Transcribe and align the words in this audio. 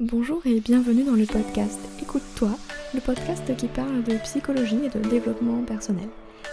Bonjour 0.00 0.44
et 0.44 0.58
bienvenue 0.58 1.04
dans 1.04 1.14
le 1.14 1.24
podcast 1.24 1.78
Écoute-toi, 2.02 2.50
le 2.94 3.00
podcast 3.00 3.56
qui 3.56 3.68
parle 3.68 4.02
de 4.02 4.16
psychologie 4.24 4.80
et 4.84 4.88
de 4.88 4.98
développement 5.08 5.62
personnel. 5.62 6.08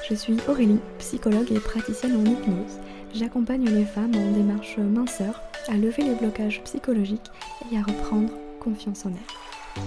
Je 0.08 0.14
suis 0.14 0.38
Aurélie, 0.48 0.78
psychologue 1.00 1.52
et 1.52 1.60
praticienne 1.60 2.18
en 2.18 2.24
hypnose. 2.24 2.78
J'accompagne 3.16 3.66
les 3.66 3.84
femmes 3.84 4.14
en 4.16 4.32
démarche 4.34 4.78
minceur 4.78 5.42
à 5.70 5.76
lever 5.76 6.04
les 6.04 6.14
blocages 6.14 6.62
psychologiques 6.66 7.32
et 7.72 7.78
à 7.78 7.82
reprendre 7.82 8.32
confiance 8.60 9.08
en 9.08 9.10
elles. 9.10 9.82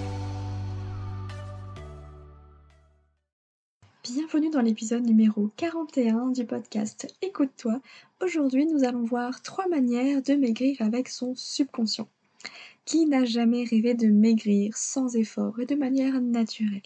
Bienvenue 4.03 4.51
dans 4.51 4.63
l'épisode 4.63 5.07
numéro 5.07 5.53
41 5.57 6.33
du 6.33 6.45
podcast 6.45 7.07
Écoute-toi. 7.23 7.81
Aujourd'hui, 8.21 8.67
nous 8.67 8.83
allons 8.83 9.05
voir 9.05 9.43
trois 9.43 9.69
manières 9.69 10.23
de 10.23 10.35
maigrir 10.35 10.79
avec 10.81 11.09
son 11.09 11.37
subconscient. 11.37 12.09
Qui 12.85 13.07
n'a 13.07 13.25
jamais 13.25 13.65
rêvé 13.65 13.95
de 13.95 14.09
maigrir 14.09 14.77
sans 14.77 15.17
effort 15.17 15.59
et 15.59 15.65
de 15.65 15.75
manière 15.75 16.21
naturelle? 16.21 16.83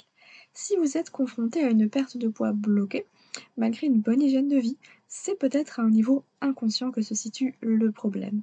Si 0.54 0.76
vous 0.76 0.96
êtes 0.96 1.10
confronté 1.10 1.64
à 1.64 1.70
une 1.70 1.90
perte 1.90 2.16
de 2.16 2.28
poids 2.28 2.52
bloquée, 2.52 3.06
malgré 3.56 3.88
une 3.88 4.00
bonne 4.00 4.22
hygiène 4.22 4.46
de 4.46 4.58
vie, 4.58 4.78
c'est 5.08 5.36
peut-être 5.36 5.80
à 5.80 5.82
un 5.82 5.90
niveau 5.90 6.24
inconscient 6.40 6.92
que 6.92 7.02
se 7.02 7.16
situe 7.16 7.56
le 7.60 7.90
problème. 7.90 8.42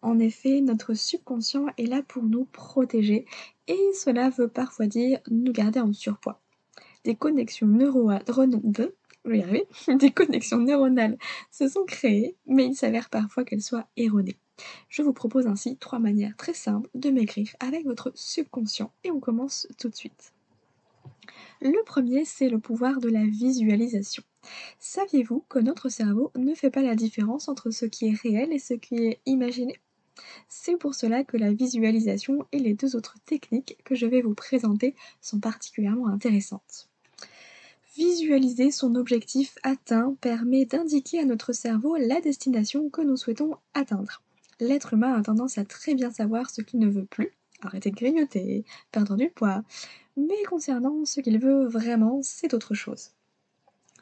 En 0.00 0.18
effet, 0.18 0.62
notre 0.62 0.94
subconscient 0.94 1.66
est 1.76 1.86
là 1.86 2.02
pour 2.02 2.22
nous 2.22 2.46
protéger 2.46 3.26
et 3.68 3.90
cela 3.92 4.30
veut 4.30 4.48
parfois 4.48 4.86
dire 4.86 5.20
nous 5.30 5.52
garder 5.52 5.80
en 5.80 5.92
surpoids. 5.92 6.40
Des 7.04 7.14
connexions 7.14 7.66
neuronales, 7.66 8.24
des 9.88 10.10
connexions 10.12 10.58
neuronales 10.58 11.18
se 11.50 11.68
sont 11.68 11.84
créées, 11.84 12.36
mais 12.46 12.64
il 12.64 12.74
s'avère 12.74 13.10
parfois 13.10 13.44
qu'elles 13.44 13.62
soient 13.62 13.88
erronées. 13.98 14.38
Je 14.88 15.02
vous 15.02 15.12
propose 15.12 15.46
ainsi 15.46 15.76
trois 15.76 15.98
manières 15.98 16.36
très 16.36 16.54
simples 16.54 16.88
de 16.94 17.10
maigrir 17.10 17.54
avec 17.60 17.84
votre 17.84 18.12
subconscient 18.14 18.92
et 19.04 19.10
on 19.10 19.20
commence 19.20 19.68
tout 19.78 19.88
de 19.88 19.96
suite. 19.96 20.32
Le 21.60 21.84
premier, 21.84 22.24
c'est 22.24 22.48
le 22.48 22.58
pouvoir 22.58 23.00
de 23.00 23.08
la 23.08 23.24
visualisation. 23.24 24.22
Saviez-vous 24.78 25.44
que 25.48 25.58
notre 25.58 25.88
cerveau 25.88 26.30
ne 26.36 26.54
fait 26.54 26.70
pas 26.70 26.82
la 26.82 26.94
différence 26.94 27.48
entre 27.48 27.70
ce 27.70 27.86
qui 27.86 28.08
est 28.08 28.20
réel 28.22 28.52
et 28.52 28.58
ce 28.58 28.74
qui 28.74 28.96
est 28.96 29.20
imaginé? 29.26 29.78
C'est 30.48 30.76
pour 30.76 30.94
cela 30.94 31.24
que 31.24 31.36
la 31.36 31.52
visualisation 31.52 32.46
et 32.52 32.58
les 32.58 32.74
deux 32.74 32.96
autres 32.96 33.16
techniques 33.26 33.78
que 33.84 33.94
je 33.94 34.06
vais 34.06 34.22
vous 34.22 34.34
présenter 34.34 34.94
sont 35.20 35.40
particulièrement 35.40 36.08
intéressantes. 36.08 36.88
Visualiser 37.96 38.70
son 38.70 38.94
objectif 38.94 39.56
atteint 39.62 40.14
permet 40.20 40.66
d'indiquer 40.66 41.20
à 41.20 41.24
notre 41.24 41.52
cerveau 41.52 41.96
la 41.96 42.20
destination 42.20 42.90
que 42.90 43.00
nous 43.00 43.16
souhaitons 43.16 43.56
atteindre 43.74 44.22
l'être 44.60 44.94
humain 44.94 45.14
a 45.14 45.22
tendance 45.22 45.58
à 45.58 45.64
très 45.64 45.94
bien 45.94 46.10
savoir 46.10 46.50
ce 46.50 46.62
qu'il 46.62 46.80
ne 46.80 46.88
veut 46.88 47.04
plus, 47.06 47.32
arrêter 47.62 47.90
de 47.90 47.96
grignoter, 47.96 48.64
perdre 48.92 49.16
du 49.16 49.28
poids, 49.28 49.62
mais 50.16 50.42
concernant 50.48 51.04
ce 51.04 51.20
qu'il 51.20 51.38
veut 51.38 51.66
vraiment, 51.66 52.20
c'est 52.22 52.54
autre 52.54 52.74
chose. 52.74 53.10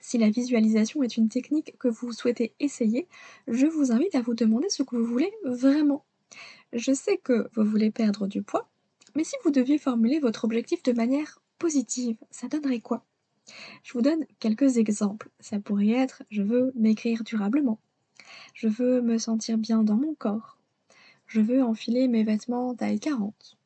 Si 0.00 0.18
la 0.18 0.30
visualisation 0.30 1.02
est 1.02 1.16
une 1.16 1.28
technique 1.28 1.78
que 1.78 1.88
vous 1.88 2.12
souhaitez 2.12 2.52
essayer, 2.60 3.08
je 3.48 3.66
vous 3.66 3.90
invite 3.90 4.14
à 4.14 4.20
vous 4.20 4.34
demander 4.34 4.68
ce 4.68 4.82
que 4.82 4.96
vous 4.96 5.06
voulez 5.06 5.32
vraiment. 5.44 6.04
Je 6.72 6.92
sais 6.92 7.16
que 7.16 7.48
vous 7.54 7.64
voulez 7.64 7.90
perdre 7.90 8.26
du 8.26 8.42
poids, 8.42 8.68
mais 9.16 9.24
si 9.24 9.36
vous 9.44 9.50
deviez 9.50 9.78
formuler 9.78 10.18
votre 10.18 10.44
objectif 10.44 10.82
de 10.82 10.92
manière 10.92 11.40
positive, 11.58 12.18
ça 12.30 12.48
donnerait 12.48 12.80
quoi? 12.80 13.04
Je 13.82 13.92
vous 13.92 14.02
donne 14.02 14.26
quelques 14.40 14.78
exemples. 14.78 15.30
Ça 15.40 15.58
pourrait 15.58 15.90
être 15.90 16.22
je 16.30 16.42
veux 16.42 16.72
maigrir 16.74 17.24
durablement, 17.24 17.78
je 18.54 18.68
veux 18.68 19.02
me 19.02 19.18
sentir 19.18 19.58
bien 19.58 19.82
dans 19.82 19.96
mon 19.96 20.14
corps. 20.14 20.58
Je 21.26 21.40
veux 21.40 21.62
enfiler 21.62 22.08
mes 22.08 22.22
vêtements 22.22 22.74
taille 22.74 23.00
40. 23.00 23.56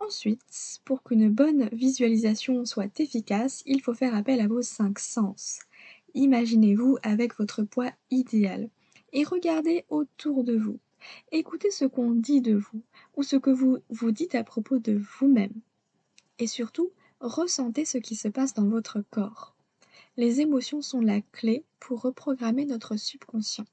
Ensuite, 0.00 0.80
pour 0.84 1.02
qu'une 1.02 1.28
bonne 1.28 1.68
visualisation 1.72 2.64
soit 2.64 3.00
efficace, 3.00 3.62
il 3.66 3.80
faut 3.80 3.94
faire 3.94 4.14
appel 4.14 4.40
à 4.40 4.46
vos 4.46 4.62
cinq 4.62 4.98
sens. 4.98 5.60
Imaginez-vous 6.14 6.98
avec 7.02 7.36
votre 7.36 7.62
poids 7.62 7.92
idéal 8.10 8.70
et 9.12 9.24
regardez 9.24 9.84
autour 9.88 10.44
de 10.44 10.56
vous. 10.56 10.78
Écoutez 11.32 11.70
ce 11.70 11.84
qu'on 11.84 12.12
dit 12.12 12.40
de 12.40 12.54
vous 12.54 12.82
ou 13.16 13.22
ce 13.22 13.36
que 13.36 13.50
vous 13.50 13.78
vous 13.88 14.10
dites 14.10 14.34
à 14.34 14.44
propos 14.44 14.78
de 14.78 15.00
vous-même. 15.18 15.54
Et 16.38 16.46
surtout, 16.46 16.90
ressentez 17.20 17.84
ce 17.84 17.98
qui 17.98 18.14
se 18.14 18.28
passe 18.28 18.54
dans 18.54 18.68
votre 18.68 19.02
corps. 19.10 19.54
Les 20.18 20.40
émotions 20.40 20.82
sont 20.82 21.00
la 21.00 21.20
clé 21.20 21.64
pour 21.78 22.02
reprogrammer 22.02 22.66
notre 22.66 22.96
subconscient. 22.96 23.66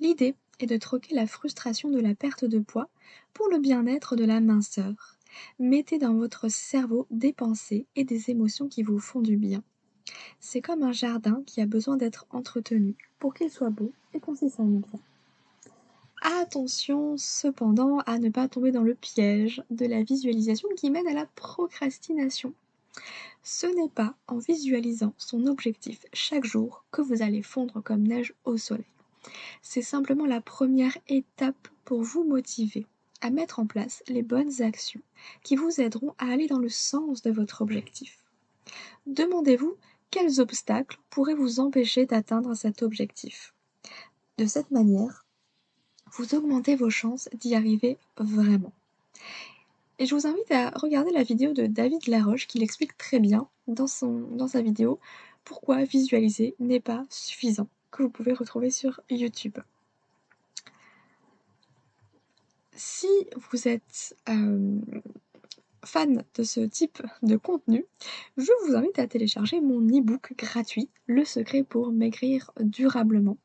L'idée 0.00 0.34
est 0.58 0.66
de 0.66 0.78
troquer 0.78 1.14
la 1.14 1.26
frustration 1.26 1.90
de 1.90 2.00
la 2.00 2.14
perte 2.14 2.46
de 2.46 2.58
poids 2.60 2.88
pour 3.34 3.48
le 3.48 3.58
bien-être 3.58 4.16
de 4.16 4.24
la 4.24 4.40
minceur. 4.40 5.18
Mettez 5.58 5.98
dans 5.98 6.14
votre 6.14 6.48
cerveau 6.48 7.06
des 7.10 7.34
pensées 7.34 7.86
et 7.94 8.04
des 8.04 8.30
émotions 8.30 8.68
qui 8.68 8.82
vous 8.82 8.98
font 8.98 9.20
du 9.20 9.36
bien. 9.36 9.62
C'est 10.40 10.62
comme 10.62 10.82
un 10.82 10.92
jardin 10.92 11.42
qui 11.46 11.60
a 11.60 11.66
besoin 11.66 11.98
d'être 11.98 12.24
entretenu 12.30 12.96
pour 13.18 13.34
qu'il 13.34 13.50
soit 13.50 13.68
beau 13.68 13.92
et 14.14 14.20
qu'on 14.20 14.34
s'y 14.34 14.46
bien. 14.56 14.80
Attention 16.22 17.18
cependant 17.18 17.98
à 18.06 18.18
ne 18.18 18.30
pas 18.30 18.48
tomber 18.48 18.72
dans 18.72 18.82
le 18.82 18.94
piège 18.94 19.62
de 19.68 19.84
la 19.84 20.02
visualisation 20.04 20.70
qui 20.74 20.90
mène 20.90 21.06
à 21.06 21.12
la 21.12 21.26
procrastination. 21.26 22.54
Ce 23.42 23.66
n'est 23.66 23.88
pas 23.88 24.14
en 24.28 24.38
visualisant 24.38 25.14
son 25.18 25.46
objectif 25.46 26.06
chaque 26.12 26.44
jour 26.44 26.84
que 26.90 27.02
vous 27.02 27.22
allez 27.22 27.42
fondre 27.42 27.82
comme 27.82 28.06
neige 28.06 28.34
au 28.44 28.56
soleil. 28.56 28.86
C'est 29.62 29.82
simplement 29.82 30.26
la 30.26 30.40
première 30.40 30.96
étape 31.08 31.68
pour 31.84 32.02
vous 32.02 32.24
motiver 32.24 32.86
à 33.20 33.30
mettre 33.30 33.60
en 33.60 33.66
place 33.66 34.02
les 34.08 34.22
bonnes 34.22 34.62
actions 34.62 35.00
qui 35.42 35.56
vous 35.56 35.80
aideront 35.80 36.14
à 36.18 36.26
aller 36.26 36.48
dans 36.48 36.58
le 36.58 36.68
sens 36.68 37.22
de 37.22 37.30
votre 37.30 37.62
objectif. 37.62 38.18
Demandez-vous 39.06 39.76
quels 40.10 40.40
obstacles 40.40 40.98
pourraient 41.08 41.34
vous 41.34 41.60
empêcher 41.60 42.04
d'atteindre 42.04 42.54
cet 42.54 42.82
objectif. 42.82 43.54
De 44.38 44.46
cette 44.46 44.70
manière, 44.70 45.24
vous 46.12 46.34
augmentez 46.34 46.76
vos 46.76 46.90
chances 46.90 47.28
d'y 47.32 47.54
arriver 47.54 47.96
vraiment. 48.16 48.72
Et 50.02 50.06
je 50.06 50.16
vous 50.16 50.26
invite 50.26 50.50
à 50.50 50.70
regarder 50.70 51.12
la 51.12 51.22
vidéo 51.22 51.52
de 51.52 51.66
David 51.66 52.08
Laroche 52.08 52.48
qui 52.48 52.58
l'explique 52.58 52.98
très 52.98 53.20
bien 53.20 53.46
dans, 53.68 53.86
sa 53.86 54.60
vidéo 54.60 54.98
pourquoi 55.44 55.84
visualiser 55.84 56.56
n'est 56.58 56.80
pas 56.80 57.04
suffisant, 57.08 57.68
que 57.92 58.02
vous 58.02 58.10
pouvez 58.10 58.32
retrouver 58.32 58.70
sur 58.70 59.00
YouTube. 59.08 59.58
Si 62.74 63.06
vous 63.48 63.68
êtes 63.68 64.16
euh, 64.28 64.80
fan 65.84 66.24
de 66.34 66.42
ce 66.42 66.62
type 66.62 67.00
de 67.22 67.36
contenu, 67.36 67.86
je 68.36 68.50
vous 68.66 68.74
invite 68.74 68.98
à 68.98 69.06
télécharger 69.06 69.60
mon 69.60 69.82
e-book 69.82 70.32
gratuit 70.36 70.90
Le 71.06 71.24
secret 71.24 71.62
pour 71.62 71.92
maigrir 71.92 72.50
durablement 72.58 73.38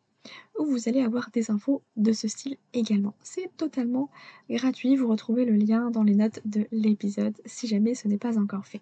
où 0.59 0.65
vous 0.65 0.89
allez 0.89 1.01
avoir 1.01 1.29
des 1.31 1.51
infos 1.51 1.81
de 1.95 2.11
ce 2.11 2.27
style 2.27 2.57
également. 2.73 3.13
C'est 3.23 3.49
totalement 3.57 4.09
gratuit, 4.49 4.95
vous 4.95 5.07
retrouvez 5.07 5.45
le 5.45 5.55
lien 5.55 5.91
dans 5.91 6.03
les 6.03 6.15
notes 6.15 6.41
de 6.45 6.67
l'épisode 6.71 7.35
si 7.45 7.67
jamais 7.67 7.95
ce 7.95 8.07
n'est 8.07 8.17
pas 8.17 8.37
encore 8.37 8.65
fait. 8.65 8.81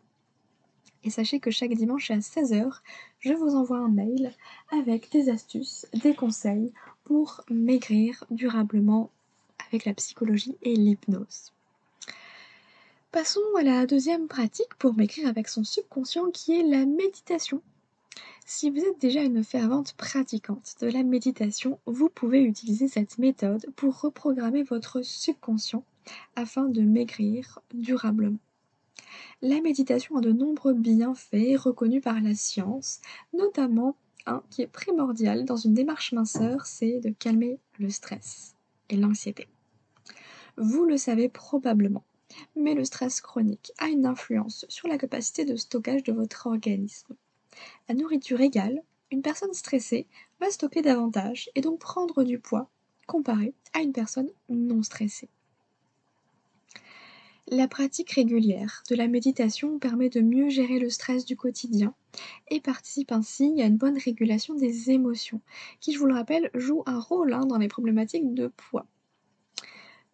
Et 1.04 1.12
sachez 1.12 1.40
que 1.40 1.52
chaque 1.52 1.74
dimanche 1.74 2.10
à 2.10 2.18
16h, 2.18 2.82
je 3.20 3.34
vous 3.34 3.56
envoie 3.56 3.78
un 3.78 3.90
mail 3.90 4.32
avec 4.72 5.12
des 5.12 5.30
astuces, 5.30 5.86
des 5.94 6.16
conseils 6.16 6.72
pour 7.04 7.42
maigrir 7.50 8.24
durablement 8.32 9.12
avec 9.68 9.86
la 9.86 9.94
psychologie 9.94 10.58
et 10.64 10.76
l'hypnose. 10.76 11.54
Passons 13.12 13.40
à 13.58 13.64
la 13.64 13.86
deuxième 13.86 14.28
pratique 14.28 14.74
pour 14.80 14.96
maigrir 14.96 15.28
avec 15.28 15.48
son 15.48 15.64
subconscient 15.64 16.32
qui 16.32 16.60
est 16.60 16.64
la 16.64 16.86
méditation. 16.86 17.62
Si 18.48 18.70
vous 18.70 18.78
êtes 18.78 19.02
déjà 19.02 19.24
une 19.24 19.44
fervente 19.44 19.94
pratiquante 19.94 20.76
de 20.80 20.88
la 20.88 21.02
méditation, 21.02 21.80
vous 21.88 22.10
pouvez 22.10 22.44
utiliser 22.44 22.88
cette 22.88 23.18
méthode 23.18 23.66
pour 23.76 24.00
reprogrammer 24.00 24.62
votre 24.62 25.02
subconscient 25.02 25.84
afin 26.36 26.66
de 26.66 26.84
maigrir 26.84 27.60
durablement. 27.74 28.38
La 29.42 29.60
méditation 29.62 30.18
a 30.18 30.22
de 30.22 30.32
nombreux 30.32 30.76
bienfaits 30.76 31.58
reconnus 31.58 32.04
par 32.04 32.22
la 32.22 32.36
science, 32.36 33.02
notamment 33.34 33.96
un 34.28 34.44
qui 34.52 34.62
est 34.62 34.68
primordial 34.68 35.46
dans 35.46 35.58
une 35.58 35.74
démarche 35.74 36.14
minceur, 36.14 36.68
c'est 36.68 37.00
de 37.00 37.10
calmer 37.10 37.58
le 37.80 37.90
stress 37.90 38.54
et 38.92 38.96
l'anxiété. 38.96 39.48
Vous 40.56 40.86
le 40.86 40.98
savez 40.98 41.30
probablement, 41.30 42.04
mais 42.56 42.76
le 42.76 42.86
stress 42.86 43.22
chronique 43.22 43.72
a 43.80 43.88
une 43.88 44.06
influence 44.06 44.68
sur 44.70 44.88
la 44.88 45.00
capacité 45.00 45.46
de 45.46 45.56
stockage 45.56 46.04
de 46.04 46.14
votre 46.14 46.46
organisme. 46.46 47.16
À 47.88 47.94
nourriture 47.94 48.42
égale, 48.42 48.82
une 49.12 49.22
personne 49.22 49.54
stressée 49.54 50.08
va 50.40 50.50
stocker 50.50 50.82
davantage 50.82 51.50
et 51.56 51.62
donc 51.62 51.80
prendre 51.80 52.24
du 52.24 52.40
poids 52.40 52.70
comparé 53.08 53.54
à 53.74 53.82
une 53.82 53.94
personne 53.94 54.30
non 54.50 54.84
stressée. 54.84 55.30
La 57.48 57.68
pratique 57.68 58.10
régulière 58.10 58.82
de 58.90 58.96
la 58.96 59.08
méditation 59.08 59.78
permet 59.78 60.10
de 60.10 60.20
mieux 60.20 60.50
gérer 60.50 60.80
le 60.80 60.90
stress 60.90 61.26
du 61.26 61.36
quotidien 61.36 61.94
et 62.50 62.60
participe 62.60 63.12
ainsi 63.12 63.62
à 63.62 63.66
une 63.66 63.78
bonne 63.78 64.00
régulation 64.00 64.56
des 64.56 64.90
émotions, 64.90 65.42
qui, 65.80 65.94
je 65.94 66.00
vous 66.00 66.08
le 66.08 66.16
rappelle, 66.16 66.50
joue 66.56 66.82
un 66.88 67.00
rôle 67.00 67.34
hein, 67.34 67.46
dans 67.46 67.60
les 67.60 67.68
problématiques 67.68 68.34
de 68.34 68.48
poids. 68.48 68.88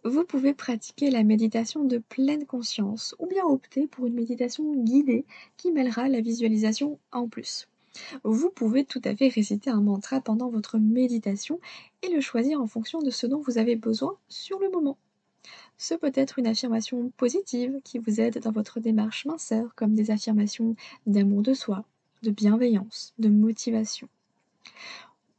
Vous 0.03 0.23
pouvez 0.25 0.55
pratiquer 0.55 1.11
la 1.11 1.23
méditation 1.23 1.83
de 1.83 1.99
pleine 1.99 2.47
conscience 2.47 3.15
ou 3.19 3.27
bien 3.27 3.45
opter 3.45 3.85
pour 3.85 4.07
une 4.07 4.15
méditation 4.15 4.73
guidée 4.83 5.25
qui 5.57 5.71
mêlera 5.71 6.09
la 6.09 6.21
visualisation 6.21 6.97
en 7.11 7.27
plus. 7.27 7.67
Vous 8.23 8.49
pouvez 8.49 8.83
tout 8.83 9.01
à 9.03 9.15
fait 9.15 9.27
réciter 9.27 9.69
un 9.69 9.81
mantra 9.81 10.19
pendant 10.19 10.49
votre 10.49 10.79
méditation 10.79 11.59
et 12.01 12.09
le 12.09 12.19
choisir 12.19 12.59
en 12.59 12.65
fonction 12.65 12.99
de 13.03 13.11
ce 13.11 13.27
dont 13.27 13.41
vous 13.41 13.59
avez 13.59 13.75
besoin 13.75 14.17
sur 14.27 14.57
le 14.59 14.71
moment. 14.71 14.97
Ce 15.77 15.93
peut 15.93 16.11
être 16.15 16.39
une 16.39 16.47
affirmation 16.47 17.11
positive 17.17 17.79
qui 17.83 17.99
vous 17.99 18.21
aide 18.21 18.39
dans 18.39 18.51
votre 18.51 18.79
démarche 18.79 19.25
minceur, 19.25 19.75
comme 19.75 19.93
des 19.93 20.09
affirmations 20.09 20.75
d'amour 21.05 21.43
de 21.43 21.53
soi, 21.53 21.85
de 22.23 22.31
bienveillance, 22.31 23.13
de 23.19 23.29
motivation. 23.29 24.07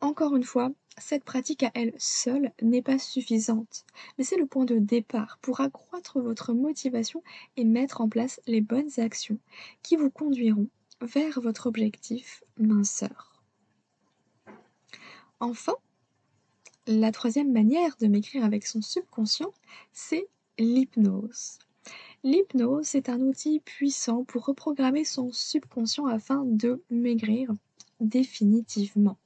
Encore 0.02 0.34
une 0.34 0.42
fois, 0.42 0.72
cette 0.98 1.22
pratique 1.22 1.62
à 1.62 1.70
elle 1.74 1.94
seule 1.96 2.50
n'est 2.60 2.82
pas 2.82 2.98
suffisante, 2.98 3.84
mais 4.18 4.24
c'est 4.24 4.36
le 4.36 4.46
point 4.46 4.64
de 4.64 4.78
départ 4.78 5.38
pour 5.40 5.60
accroître 5.60 6.20
votre 6.20 6.52
motivation 6.52 7.22
et 7.56 7.64
mettre 7.64 8.00
en 8.00 8.08
place 8.08 8.40
les 8.48 8.60
bonnes 8.60 8.90
actions 8.98 9.38
qui 9.84 9.94
vous 9.94 10.10
conduiront 10.10 10.66
vers 11.00 11.40
votre 11.40 11.68
objectif 11.68 12.42
minceur. 12.58 13.44
Enfin, 15.38 15.76
la 16.88 17.12
troisième 17.12 17.52
manière 17.52 17.96
de 18.00 18.08
m'écrire 18.08 18.44
avec 18.44 18.66
son 18.66 18.82
subconscient, 18.82 19.52
c'est 19.92 20.26
l'hypnose. 20.58 21.60
L'hypnose 22.24 22.96
est 22.96 23.08
un 23.08 23.20
outil 23.20 23.60
puissant 23.60 24.24
pour 24.24 24.46
reprogrammer 24.46 25.04
son 25.04 25.30
subconscient 25.30 26.06
afin 26.06 26.44
de 26.44 26.82
maigrir 26.90 27.52
définitivement. 28.00 29.16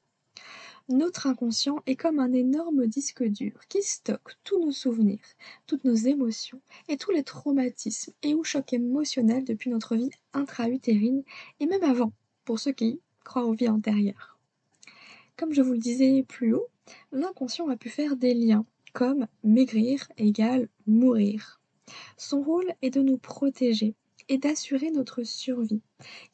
Notre 0.89 1.27
inconscient 1.27 1.83
est 1.87 1.97
comme 1.97 2.21
un 2.21 2.33
énorme 2.33 2.87
disque 2.87 3.25
dur 3.25 3.59
qui 3.69 3.83
stocke 3.83 4.37
tous 4.45 4.65
nos 4.65 4.71
souvenirs, 4.71 5.19
toutes 5.67 5.83
nos 5.83 5.97
émotions 5.97 6.61
et 6.89 6.97
tous 6.97 7.11
les 7.11 7.25
traumatismes 7.25 8.13
et 8.23 8.35
ou 8.35 8.45
chocs 8.45 8.73
émotionnels 8.73 9.43
depuis 9.43 9.69
notre 9.69 9.97
vie 9.97 10.11
intra-utérine 10.33 11.25
et 11.59 11.67
même 11.67 11.83
avant, 11.83 12.13
pour 12.45 12.61
ceux 12.61 12.71
qui 12.71 13.01
croient 13.25 13.47
aux 13.47 13.55
vies 13.55 13.69
antérieures. 13.69 14.39
Comme 15.37 15.53
je 15.53 15.61
vous 15.61 15.73
le 15.73 15.79
disais 15.79 16.23
plus 16.23 16.55
haut, 16.55 16.69
l'inconscient 17.11 17.69
a 17.69 17.77
pu 17.77 17.89
faire 17.89 18.15
des 18.17 18.35
liens 18.35 18.65
comme 18.93 19.27
maigrir 19.43 20.07
égale 20.19 20.69
mourir. 20.87 21.61
Son 22.17 22.41
rôle 22.43 22.73
est 22.83 22.91
de 22.91 23.03
nous 23.03 23.19
protéger 23.19 23.97
et 24.29 24.39
d'assurer 24.39 24.93
notre 24.93 25.25
survie. 25.25 25.83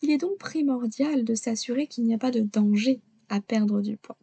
Il 0.03 0.11
est 0.11 0.19
donc 0.19 0.37
primordial 0.37 1.25
de 1.25 1.35
s'assurer 1.35 1.87
qu'il 1.87 2.05
n'y 2.05 2.13
a 2.13 2.19
pas 2.19 2.31
de 2.31 2.41
danger 2.41 3.01
à 3.31 3.41
perdre 3.41 3.81
du 3.81 3.97
poids. 3.97 4.19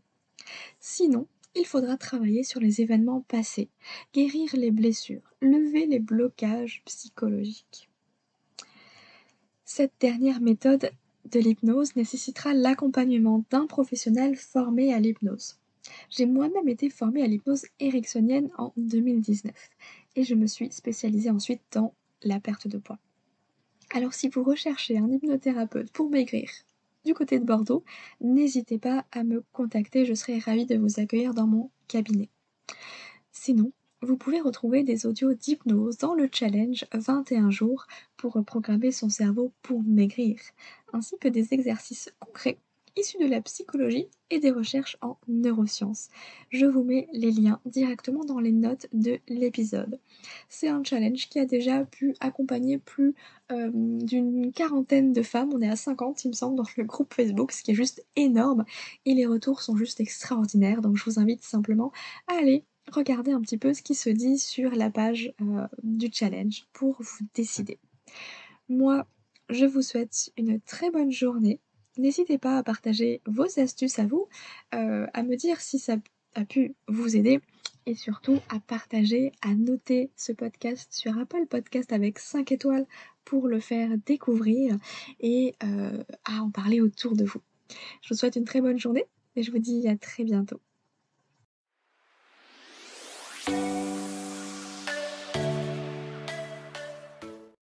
Sinon, 0.80 1.28
il 1.56 1.66
faudra 1.66 1.98
travailler 1.98 2.44
sur 2.44 2.60
les 2.60 2.82
événements 2.82 3.22
passés, 3.22 3.70
guérir 4.14 4.50
les 4.54 4.72
blessures, 4.72 5.34
lever 5.42 5.86
les 5.86 6.00
blocages 6.00 6.84
psychologiques. 6.86 7.90
Cette 9.66 9.94
dernière 10.00 10.42
méthode 10.42 10.92
de 11.26 11.40
l'hypnose 11.40 11.96
nécessitera 11.96 12.54
l'accompagnement 12.54 13.44
d'un 13.50 13.68
professionnel 13.68 14.36
formé 14.36 14.94
à 14.94 15.00
l'hypnose. 15.00 15.58
J'ai 16.10 16.26
moi-même 16.26 16.68
été 16.68 16.90
formée 16.90 17.24
à 17.24 17.28
l'hypnose 17.28 17.66
ericksonienne 17.80 18.50
en 18.58 18.74
2019 18.78 19.54
et 20.16 20.24
je 20.24 20.36
me 20.36 20.48
suis 20.48 20.72
spécialisée 20.72 21.30
ensuite 21.30 21.62
dans 21.72 21.94
la 22.24 22.40
perte 22.40 22.68
de 22.68 22.78
poids. 22.78 23.00
Alors 23.92 24.14
si 24.14 24.30
vous 24.30 24.44
recherchez 24.44 24.98
un 24.98 25.10
hypnothérapeute 25.10 25.92
pour 25.92 26.10
maigrir, 26.10 26.50
côté 27.14 27.40
de 27.40 27.46
Bordeaux, 27.46 27.84
n'hésitez 28.22 28.78
pas 28.78 29.06
à 29.12 29.24
me 29.24 29.44
contacter, 29.52 30.06
je 30.06 30.14
serai 30.14 30.40
ravie 30.40 30.66
de 30.66 30.78
vous 30.78 31.00
accueillir 31.00 31.34
dans 31.34 31.48
mon 31.48 31.72
cabinet. 31.88 32.30
Sinon, 33.32 33.72
vous 34.02 34.18
pouvez 34.18 34.40
retrouver 34.40 34.84
des 34.84 35.06
audios 35.06 35.34
d'hypnose 35.34 35.98
dans 35.98 36.14
le 36.14 36.30
challenge 36.32 36.86
21 36.94 37.50
jours 37.50 37.86
pour 38.16 38.34
reprogrammer 38.34 38.92
son 38.92 39.10
cerveau 39.10 39.52
pour 39.62 39.84
maigrir, 39.84 40.40
ainsi 40.94 41.18
que 41.20 41.28
des 41.28 41.54
exercices 41.54 42.14
concrets 42.20 42.60
issus 43.00 43.18
de 43.18 43.28
la 43.28 43.42
psychologie 43.42 44.08
et 44.30 44.40
des 44.40 44.52
recherches 44.52 44.98
en 45.02 45.18
neurosciences. 45.28 46.10
Je 46.50 46.66
vous 46.66 46.84
mets 46.84 47.08
les 47.14 47.32
liens 47.32 47.60
directement 47.66 48.26
dans 48.26 48.40
les 48.40 48.52
notes 48.52 48.88
de 48.94 49.20
l'épisode. 49.28 50.00
C'est 50.50 50.68
un 50.68 50.84
challenge 50.84 51.30
qui 51.30 51.40
a 51.40 51.46
déjà 51.46 51.86
pu 51.86 52.16
accompagner 52.20 52.78
plus 52.78 53.16
euh, 53.52 53.70
d'une 53.74 54.52
quarantaine 54.52 55.14
de 55.14 55.22
femmes. 55.22 55.52
On 55.54 55.62
est 55.62 55.70
à 55.70 55.76
50 55.76 56.26
il 56.26 56.30
me 56.30 56.34
semble 56.34 56.56
dans 56.56 56.66
le 56.78 56.84
groupe 56.84 57.14
Facebook, 57.14 57.52
ce 57.52 57.64
qui 57.64 57.72
est 57.72 57.76
juste 57.76 58.06
énorme. 58.16 58.66
Et 59.06 59.14
les 59.14 59.26
retours 59.26 59.62
sont 59.62 59.76
juste 59.76 60.00
extraordinaires. 60.00 60.82
Donc 60.82 60.98
je 60.98 61.06
vous 61.06 61.20
invite 61.20 61.44
simplement 61.44 61.92
à 62.28 62.34
aller 62.34 62.66
regarder 62.92 63.32
un 63.32 63.42
petit 63.42 63.58
peu 63.58 63.74
ce 63.74 63.82
qui 63.82 63.96
se 63.96 64.10
dit 64.10 64.38
sur 64.38 64.72
la 64.72 64.90
page 64.90 65.34
euh, 65.42 65.68
du 65.84 66.10
challenge 66.12 66.66
pour 66.74 66.98
vous 67.00 67.26
décider. 67.34 67.80
Moi, 68.68 69.08
je 69.50 69.66
vous 69.66 69.82
souhaite 69.82 70.32
une 70.38 70.60
très 70.62 70.92
bonne 70.92 71.12
journée 71.12 71.60
N'hésitez 72.00 72.38
pas 72.38 72.58
à 72.58 72.64
partager 72.64 73.22
vos 73.26 73.60
astuces 73.60 74.00
à 74.00 74.06
vous, 74.06 74.30
euh, 74.74 75.06
à 75.14 75.22
me 75.22 75.36
dire 75.36 75.60
si 75.60 75.80
ça 75.80 75.98
a 76.34 76.46
pu 76.46 76.74
vous 76.88 77.18
aider 77.18 77.42
et 77.86 77.94
surtout 77.94 78.40
à 78.48 78.60
partager, 78.62 79.34
à 79.42 79.54
noter 79.54 80.10
ce 80.16 80.32
podcast 80.32 80.94
sur 80.94 81.18
Apple 81.18 81.46
Podcast 81.46 81.92
avec 81.92 82.20
5 82.20 82.54
étoiles 82.54 82.86
pour 83.26 83.50
le 83.50 83.60
faire 83.60 83.90
découvrir 84.06 84.78
et 85.20 85.56
euh, 85.64 86.02
à 86.24 86.42
en 86.42 86.52
parler 86.52 86.80
autour 86.80 87.18
de 87.18 87.26
vous. 87.26 87.42
Je 88.02 88.14
vous 88.14 88.16
souhaite 88.16 88.38
une 88.38 88.46
très 88.46 88.62
bonne 88.62 88.80
journée 88.80 89.06
et 89.36 89.44
je 89.44 89.52
vous 89.52 89.60
dis 89.60 89.86
à 89.90 89.98
très 89.98 90.24
bientôt. 90.24 90.62